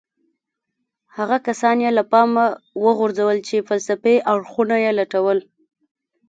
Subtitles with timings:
[1.15, 2.45] هغه کسان يې له پامه
[2.85, 5.37] وغورځول چې فلسفي اړخونه يې لټول.